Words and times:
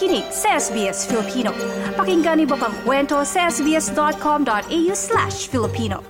nakikinig 0.00 0.32
sa 0.32 0.56
SBS 0.56 1.04
Filipino. 1.04 1.52
Pakinggan 1.92 2.40
niyo 2.40 2.56
pang 2.56 2.72
kwento 2.88 3.20
sa 3.20 3.52
sbs.com.au 3.52 4.92
slash 4.96 5.44
Filipino. 5.52 6.00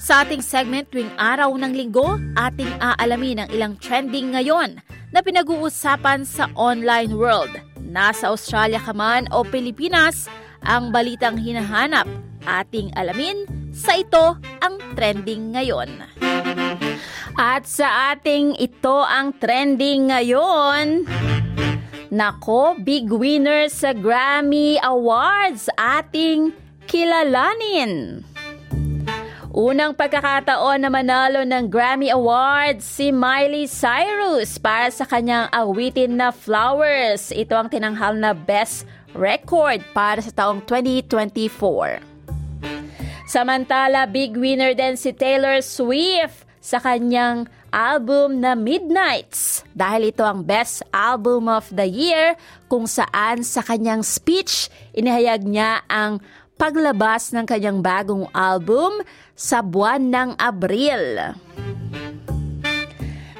Sa 0.00 0.24
ating 0.24 0.40
segment 0.40 0.88
tuwing 0.88 1.12
araw 1.20 1.52
ng 1.60 1.76
linggo, 1.76 2.16
ating 2.40 2.72
aalamin 2.80 3.44
ang 3.44 3.48
ilang 3.52 3.74
trending 3.76 4.32
ngayon 4.32 4.80
na 5.12 5.20
pinag-uusapan 5.20 6.24
sa 6.24 6.48
online 6.56 7.12
world. 7.12 7.52
Nasa 7.84 8.32
Australia 8.32 8.80
ka 8.80 8.96
man 8.96 9.28
o 9.28 9.44
Pilipinas, 9.44 10.24
ang 10.64 10.88
balitang 10.88 11.36
hinahanap 11.36 12.08
ating 12.48 12.96
alamin 12.96 13.44
sa 13.76 14.00
ito 14.00 14.40
ang 14.64 14.80
trending 14.96 15.52
ngayon. 15.52 16.16
At 17.36 17.68
sa 17.68 18.14
ating 18.14 18.56
ito 18.56 19.02
ang 19.04 19.36
trending 19.36 20.08
ngayon, 20.08 21.04
Nako, 22.06 22.78
big 22.86 23.10
winner 23.10 23.66
sa 23.66 23.90
Grammy 23.90 24.78
Awards 24.78 25.66
ating 25.74 26.54
kilalanin. 26.86 28.22
Unang 29.50 29.96
pagkakataon 29.96 30.86
na 30.86 30.90
manalo 30.92 31.42
ng 31.42 31.66
Grammy 31.66 32.12
Awards 32.12 32.86
si 32.86 33.10
Miley 33.10 33.66
Cyrus 33.66 34.54
para 34.60 34.92
sa 34.92 35.02
kanyang 35.02 35.50
awitin 35.50 36.14
na 36.14 36.30
Flowers. 36.30 37.34
Ito 37.34 37.58
ang 37.58 37.68
tinanghal 37.74 38.14
na 38.20 38.36
Best 38.36 38.86
Record 39.16 39.82
para 39.90 40.22
sa 40.22 40.30
taong 40.30 40.62
2024. 40.62 41.98
Samantala, 43.26 44.06
big 44.06 44.38
winner 44.38 44.78
din 44.78 44.94
si 44.94 45.10
Taylor 45.10 45.58
Swift 45.58 46.45
sa 46.66 46.82
kanyang 46.82 47.46
album 47.70 48.42
na 48.42 48.58
Midnights 48.58 49.62
dahil 49.70 50.10
ito 50.10 50.26
ang 50.26 50.42
best 50.42 50.82
album 50.90 51.46
of 51.46 51.70
the 51.70 51.86
year 51.86 52.34
kung 52.66 52.90
saan 52.90 53.46
sa 53.46 53.62
kanyang 53.62 54.02
speech 54.02 54.66
inihayag 54.90 55.46
niya 55.46 55.86
ang 55.86 56.18
paglabas 56.58 57.30
ng 57.30 57.46
kanyang 57.46 57.86
bagong 57.86 58.26
album 58.34 58.98
sa 59.38 59.62
buwan 59.62 60.10
ng 60.10 60.30
Abril. 60.42 61.38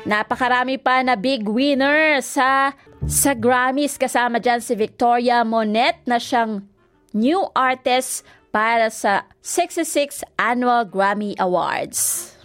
Napakarami 0.07 0.79
pa 0.79 1.03
na 1.03 1.19
big 1.19 1.51
winner 1.51 2.23
sa 2.23 2.79
sa 3.11 3.35
Grammys 3.35 3.99
kasama 3.99 4.39
dyan 4.39 4.63
si 4.63 4.79
Victoria 4.79 5.43
Monet 5.43 5.99
na 6.07 6.23
siyang 6.23 6.63
new 7.11 7.43
artist 7.59 8.23
para 8.55 8.87
sa 8.87 9.27
66 9.43 10.23
Annual 10.39 10.87
Grammy 10.87 11.35
Awards. 11.43 12.36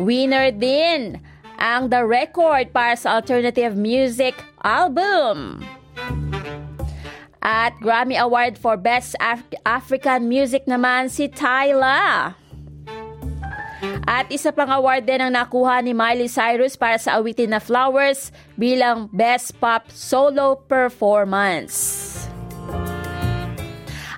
Winner 0.00 0.48
din 0.54 1.20
ang 1.60 1.92
The 1.92 2.02
Record 2.02 2.72
para 2.72 2.96
sa 2.96 3.20
Alternative 3.20 3.76
Music 3.76 4.34
Album. 4.64 5.62
At 7.42 7.74
Grammy 7.82 8.14
Award 8.14 8.54
for 8.56 8.78
Best 8.78 9.18
Af- 9.18 9.42
African 9.66 10.30
Music 10.30 10.62
naman 10.70 11.10
si 11.10 11.26
Tyla. 11.26 12.34
At 14.06 14.30
isa 14.30 14.54
pang 14.54 14.70
award 14.70 15.10
din 15.10 15.18
ang 15.18 15.34
nakuha 15.34 15.82
ni 15.82 15.90
Miley 15.90 16.30
Cyrus 16.30 16.78
para 16.78 16.98
sa 17.02 17.18
awitin 17.18 17.50
na 17.50 17.58
Flowers 17.58 18.30
bilang 18.54 19.10
Best 19.10 19.58
Pop 19.58 19.90
Solo 19.90 20.62
Performance. 20.70 21.74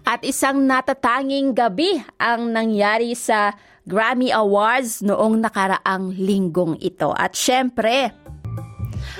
At 0.05 0.21
isang 0.21 0.69
natatanging 0.69 1.57
gabi 1.57 1.97
ang 2.21 2.53
nangyari 2.53 3.17
sa 3.17 3.57
Grammy 3.85 4.33
Awards 4.33 5.05
noong 5.05 5.45
nakaraang 5.45 6.17
linggong 6.17 6.81
ito. 6.81 7.13
At 7.13 7.37
syempre, 7.37 8.17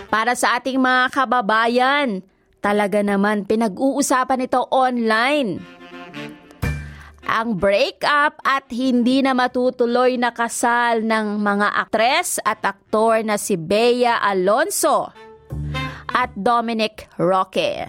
para 0.09 0.33
sa 0.33 0.57
ating 0.57 0.81
mga 0.81 1.13
kababayan, 1.13 2.25
talaga 2.65 3.05
naman 3.05 3.45
pinag-uusapan 3.45 4.49
ito 4.49 4.65
online. 4.73 5.61
Ang 7.25 7.57
breakup 7.61 8.41
at 8.41 8.69
hindi 8.73 9.21
na 9.21 9.37
matutuloy 9.37 10.17
na 10.17 10.33
kasal 10.33 11.05
ng 11.05 11.41
mga 11.41 11.69
aktres 11.85 12.41
at 12.41 12.65
aktor 12.65 13.21
na 13.21 13.37
si 13.37 13.61
Bea 13.61 14.21
Alonso 14.21 15.13
at 16.09 16.33
Dominic 16.37 17.11
Roque. 17.21 17.85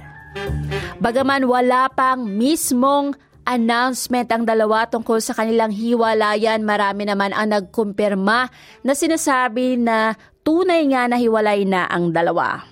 Bagaman 0.99 1.47
wala 1.47 1.87
pang 1.93 2.25
mismong 2.25 3.15
announcement 3.45 4.27
ang 4.33 4.43
dalawa 4.43 4.89
tungkol 4.89 5.21
sa 5.21 5.37
kanilang 5.37 5.71
hiwalayan. 5.71 6.65
Marami 6.65 7.05
naman 7.05 7.31
ang 7.31 7.53
nagkumpirma 7.53 8.49
na 8.81 8.93
sinasabi 8.93 9.77
na 9.77 10.17
tunay 10.41 10.85
nga 10.89 11.09
na 11.09 11.17
hiwalay 11.17 11.63
na 11.63 11.85
ang 11.89 12.11
dalawa. 12.11 12.65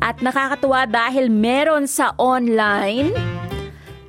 At 0.00 0.20
nakakatuwa 0.20 0.86
dahil 0.86 1.32
meron 1.32 1.88
sa 1.88 2.12
online 2.20 3.10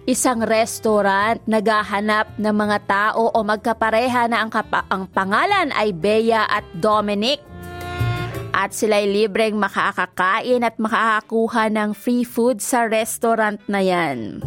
isang 0.08 0.40
restaurant 0.40 1.44
naghahanap 1.44 2.40
ng 2.40 2.56
mga 2.56 2.78
tao 2.88 3.28
o 3.28 3.38
magkapareha 3.44 4.32
na 4.32 4.40
ang, 4.40 4.48
kapa- 4.48 4.88
ang 4.88 5.04
pangalan 5.12 5.68
ay 5.76 5.92
Bea 5.92 6.48
at 6.48 6.64
Dominic 6.80 7.44
at 8.56 8.72
sila'y 8.72 9.06
libreng 9.06 9.60
makakakain 9.60 10.64
at 10.64 10.80
makakakuha 10.80 11.70
ng 11.70 11.92
free 11.92 12.24
food 12.24 12.64
sa 12.64 12.88
restaurant 12.88 13.60
na 13.68 13.84
yan. 13.84 14.40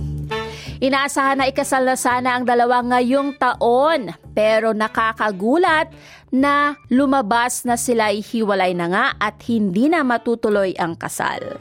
Inaasahan 0.81 1.43
na 1.43 1.47
ikasal 1.49 1.85
na 1.85 1.97
sana 1.97 2.37
ang 2.37 2.49
dalawa 2.49 2.81
ngayong 2.81 3.37
taon 3.37 4.15
pero 4.33 4.73
nakakagulat 4.73 5.93
na 6.31 6.79
lumabas 6.89 7.67
na 7.67 7.75
sila 7.75 8.15
hiwalay 8.15 8.73
na 8.73 8.87
nga 8.89 9.07
at 9.19 9.43
hindi 9.51 9.91
na 9.91 10.07
matutuloy 10.07 10.73
ang 10.79 10.97
kasal. 10.97 11.59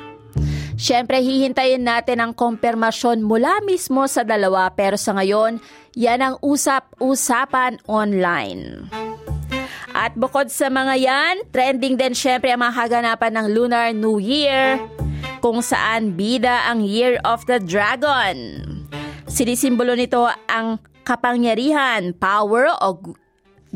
Siyempre, 0.79 1.19
hihintayin 1.19 1.83
natin 1.83 2.23
ang 2.23 2.31
kompirmasyon 2.31 3.19
mula 3.19 3.59
mismo 3.67 4.07
sa 4.07 4.23
dalawa 4.23 4.71
pero 4.71 4.95
sa 4.95 5.11
ngayon, 5.11 5.59
yan 5.91 6.23
ang 6.23 6.35
usap-usapan 6.39 7.83
online. 7.83 8.87
At 9.91 10.15
bukod 10.15 10.47
sa 10.47 10.71
mga 10.71 10.95
yan, 10.95 11.35
trending 11.51 11.99
din 11.99 12.15
syempre 12.15 12.55
ang 12.55 12.63
mga 12.63 12.79
kaganapan 12.79 13.33
ng 13.35 13.47
Lunar 13.51 13.91
New 13.91 14.23
Year, 14.23 14.79
kung 15.43 15.59
saan 15.59 16.15
bida 16.15 16.71
ang 16.71 16.79
Year 16.79 17.19
of 17.27 17.43
the 17.51 17.59
Dragon. 17.59 18.78
Sinisimbolo 19.29 19.93
nito 19.93 20.25
ang 20.49 20.81
kapangyarihan, 21.05 22.17
power 22.17 22.73
o 22.81 22.97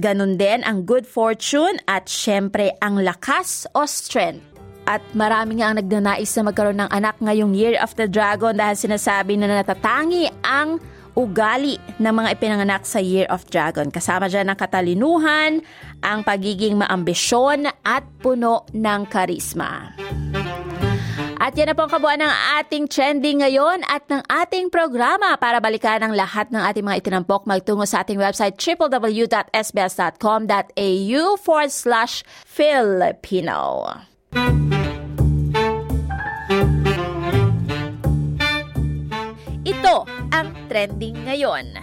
ganun 0.02 0.36
din 0.36 0.66
ang 0.66 0.82
good 0.82 1.06
fortune 1.06 1.78
at 1.86 2.10
syempre 2.10 2.74
ang 2.82 2.98
lakas 3.00 3.70
o 3.78 3.86
strength. 3.86 4.42
At 4.84 5.00
marami 5.16 5.62
nga 5.62 5.72
ang 5.72 5.80
nagnanais 5.80 6.28
na 6.36 6.44
magkaroon 6.50 6.80
ng 6.84 6.92
anak 6.92 7.16
ngayong 7.24 7.56
Year 7.56 7.80
of 7.80 7.96
the 7.96 8.10
Dragon 8.10 8.58
dahil 8.58 8.76
sinasabi 8.76 9.40
na 9.40 9.48
natatangi 9.48 10.28
ang 10.44 10.82
ugali 11.14 11.78
ng 12.02 12.12
mga 12.12 12.30
ipinanganak 12.36 12.84
sa 12.84 13.00
Year 13.00 13.30
of 13.30 13.46
Dragon. 13.48 13.94
Kasama 13.94 14.28
dyan 14.28 14.52
ang 14.52 14.60
katalinuhan, 14.60 15.62
ang 16.04 16.26
pagiging 16.26 16.82
maambisyon 16.82 17.70
at 17.86 18.04
puno 18.20 18.68
ng 18.74 19.02
karisma. 19.08 19.94
At 21.44 21.60
yan 21.60 21.68
na 21.68 21.76
po 21.76 21.92
kabuuan 21.92 22.24
ng 22.24 22.36
ating 22.64 22.88
trending 22.88 23.44
ngayon 23.44 23.84
at 23.92 24.08
ng 24.08 24.24
ating 24.32 24.72
programa 24.72 25.36
para 25.36 25.60
balikan 25.60 26.00
ang 26.00 26.16
lahat 26.16 26.48
ng 26.56 26.64
ating 26.64 26.88
mga 26.88 27.04
itinampok 27.04 27.44
magtungo 27.44 27.84
sa 27.84 28.08
ating 28.08 28.16
website 28.16 28.56
www.sbs.com.au 28.56 31.24
forward 31.36 31.74
slash 31.76 32.24
Filipino. 32.48 33.92
Ito 39.68 40.08
ang 40.32 40.48
trending 40.72 41.28
ngayon. 41.28 41.76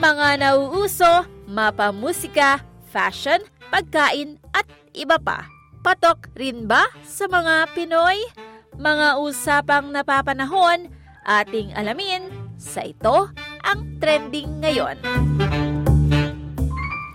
Mga 0.00 0.40
nauuso, 0.40 1.28
mapamusika, 1.52 2.64
fashion, 2.88 3.44
pagkain 3.68 4.40
at 4.56 4.64
iba 4.96 5.20
pa. 5.20 5.52
Patok 5.84 6.32
rin 6.32 6.64
ba 6.64 6.88
sa 7.04 7.28
mga 7.28 7.76
Pinoy? 7.76 8.51
Mga 8.72 9.20
usapang 9.20 9.92
napapanahon, 9.92 10.88
ating 11.28 11.76
alamin 11.76 12.24
sa 12.56 12.80
ito 12.80 13.28
ang 13.60 14.00
trending 14.00 14.64
ngayon. 14.64 14.96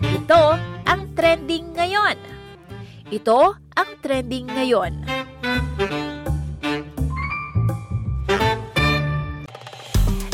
Ito 0.06 0.44
ang 0.86 1.02
trending 1.18 1.74
ngayon. 1.74 2.18
Ito 3.10 3.58
ang 3.74 3.90
trending 4.06 4.46
ngayon. 4.54 4.94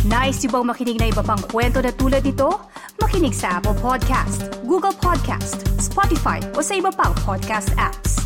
Nice 0.04 0.44
yung 0.44 0.54
bang 0.60 0.68
makinig 0.68 0.98
na 1.00 1.08
iba 1.08 1.24
pang 1.24 1.42
kwento 1.48 1.80
na 1.80 1.96
tulad 1.96 2.22
ito? 2.28 2.52
Makinig 3.00 3.34
sa 3.34 3.58
Apple 3.58 3.80
Podcast, 3.80 4.52
Google 4.68 4.94
Podcast, 4.94 5.64
Spotify 5.80 6.44
o 6.54 6.62
sa 6.62 6.76
iba 6.78 6.92
pang 6.92 7.16
podcast 7.24 7.72
apps. 7.80 8.23